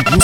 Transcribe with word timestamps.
Filho 0.00 0.16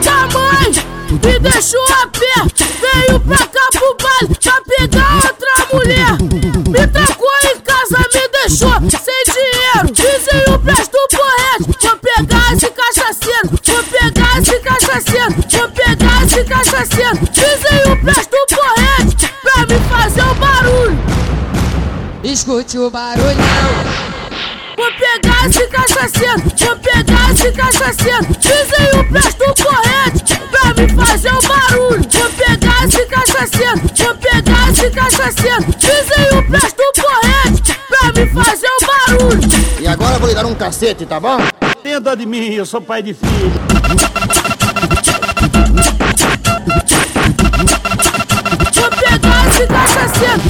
da 0.00 0.28
mãe, 0.28 0.70
me 1.10 1.38
deixou 1.40 1.84
a 1.92 2.06
pé. 2.06 2.46
Veio 2.80 3.20
pra 3.20 3.38
cá 3.38 3.68
pro 3.72 3.96
baile 4.00 4.34
esse 16.40 16.44
cachaceiro. 16.44 17.18
Dizem 17.32 17.92
o 17.92 17.96
preço 18.00 18.30
do 18.30 18.56
porrete 18.56 19.34
pra 19.42 19.66
me 19.66 19.78
fazer 19.88 20.22
o 20.22 20.34
barulho. 20.34 20.98
Escute 22.24 22.78
o 22.78 22.90
barulhão. 22.90 23.34
Vou 24.76 24.90
pegar 24.92 25.46
esse 25.46 25.66
cachaceiro, 25.66 26.42
vou 26.58 26.76
pegar 26.78 27.32
esse 27.32 27.52
cachaceiro. 27.52 28.26
Dizem 28.38 29.00
o 29.00 29.04
preço 29.04 29.36
do 29.38 29.54
corrente 29.62 30.40
pra 30.50 30.74
me 30.74 31.04
fazer 31.04 31.32
o 31.34 31.42
barulho. 31.42 32.08
Vou 32.10 32.30
pegar 32.30 32.86
esse 32.86 33.06
cachaceiro, 33.06 33.82
vou 33.96 34.14
pegar 34.16 34.70
esse 34.70 34.90
cachaceiro. 34.90 35.64
Dizem 35.76 36.38
o 36.38 36.42
preço 36.46 36.76
do 36.76 37.02
corrente 37.02 37.78
pra 37.88 38.12
me 38.12 38.44
fazer 38.44 38.68
o 38.68 38.86
barulho. 38.86 39.48
E 39.80 39.86
agora 39.86 40.14
eu 40.14 40.20
vou 40.20 40.28
lhe 40.28 40.34
dar 40.34 40.46
um 40.46 40.54
cacete, 40.54 41.04
tá 41.04 41.20
bom? 41.20 41.38
Tenha 41.82 42.00
dó 42.00 42.14
de 42.14 42.24
mim, 42.24 42.54
eu 42.54 42.64
sou 42.64 42.80
pai 42.80 43.02
de 43.02 43.12
filho. 43.12 43.52
Vou 48.74 48.90
pegar 48.90 49.48
esse 49.48 49.64
cachaceiro. 49.66 50.42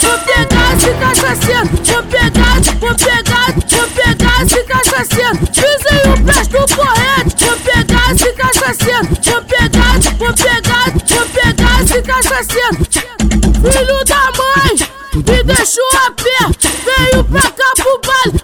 Vou 0.00 0.16
pegar 0.18 0.68
esse 0.74 0.92
cachaceiro, 0.94 1.68
vou 1.84 2.02
pegar, 2.04 2.56
vou 2.80 2.94
pegar, 2.94 3.48
vou 3.68 3.86
pegar 3.90 4.36
esse 4.42 4.60
cachaceiro. 4.64 5.38
Dizem 5.50 6.02
o 6.06 6.14
preço 6.24 6.50
do 6.50 6.62
corrente. 6.74 7.34
Vou 7.44 7.56
pegar 7.58 8.06
esse 8.12 8.30
cachaceiro, 8.32 9.08
vou 9.24 9.42
pegar, 9.42 9.94
vou 10.18 10.32
pegar, 10.32 10.86
vou 11.08 11.26
pegar. 11.26 11.54
Filho 13.72 14.04
da 14.04 14.22
mãe, 14.36 14.72
me 15.14 15.38
deixou 15.42 15.90
a 15.94 16.10
pé. 16.10 16.38
Veio 16.84 17.24
pra 17.24 17.42
cá 17.42 17.68
pro 17.76 18.00
baile 18.06 18.38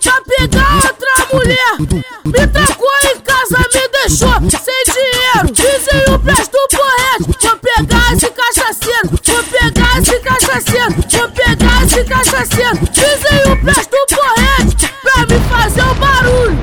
Me 1.81 2.47
trancou 2.47 2.91
em 3.05 3.19
casa, 3.21 3.57
me 3.73 3.89
deixou 3.89 4.51
sem 4.51 4.85
dinheiro. 4.85 5.51
Dizem 5.51 6.15
o 6.15 6.19
preço 6.19 6.51
do 6.51 6.77
corrente. 6.77 7.39
Vou 7.41 7.57
pegar 7.57 8.13
esse 8.13 8.31
cachaceiro, 8.31 9.09
vou 9.09 9.45
pegar 9.45 9.99
esse 9.99 10.21
cachaceiro, 10.21 10.95
vou 11.11 11.29
pegar 11.31 11.85
esse 11.85 12.05
cachaceiro. 12.05 12.79
Dizem 12.93 13.53
o 13.53 13.57
preço 13.63 13.89
do 13.89 14.15
corrente 14.15 14.95
pra 15.03 15.27
me 15.27 15.41
fazer 15.49 15.83
o 15.83 15.95
barulho. 15.95 16.59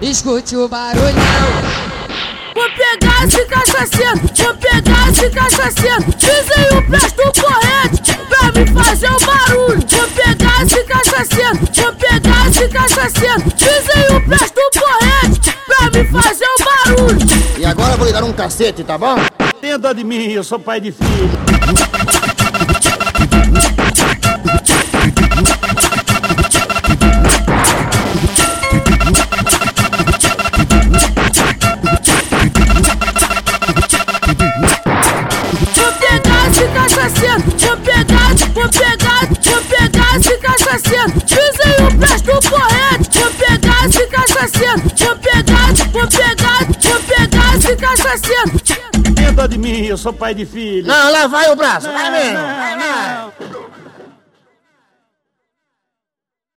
Escute 0.00 0.56
o 0.56 0.68
barulhão. 0.68 1.88
Vou 2.54 2.70
pegar 2.70 3.24
esse 3.26 3.44
cachaceiro, 3.46 4.20
vou 4.36 4.54
pegar 4.54 5.10
esse 5.10 5.30
cachaceiro. 5.30 6.04
Dizem 6.16 6.68
o 6.70 6.82
do 6.82 7.42
corrente 7.42 8.18
pra 8.28 8.52
me 8.52 8.66
fazer 8.80 9.10
o 9.10 9.20
barulho. 9.26 9.84
Vou 9.88 10.08
pegar 10.08 10.62
esse 10.62 10.84
cachaceiro, 10.84 11.58
vou 11.74 11.92
pegar 11.94 12.48
esse 12.48 12.68
cachaceiro. 12.68 13.47
Fazer 16.06 16.44
o 16.44 16.64
barulho. 16.64 17.26
E 17.58 17.64
agora 17.64 17.92
eu 17.92 17.98
vou 17.98 18.06
lhe 18.06 18.12
dar 18.12 18.24
um 18.24 18.32
cacete, 18.32 18.84
tá 18.84 18.96
bom? 18.96 19.16
Tenha 19.60 19.78
dó 19.78 19.92
de 19.92 20.04
mim, 20.04 20.32
eu 20.32 20.44
sou 20.44 20.58
pai 20.58 20.80
de 20.80 20.92
filho. 20.92 21.30
Vou 35.74 35.92
pegar 35.92 36.48
vou 37.58 37.76
pegar, 37.78 38.34
vou 38.54 38.68
pegar, 38.68 38.97
esse 47.68 47.76
cachaceiro. 47.76 48.60
Tenha 49.14 49.32
dó 49.32 49.46
de 49.46 49.58
mim, 49.58 49.84
eu 49.84 49.96
sou 49.96 50.12
pai 50.12 50.34
de 50.34 50.46
filho. 50.46 50.86
Não, 50.86 51.12
lá 51.12 51.26
vai 51.26 51.50
o 51.50 51.56
braço, 51.56 51.88
vai 51.90 52.10
mesmo. 52.10 52.38
não, 52.38 53.48
não. 53.52 53.57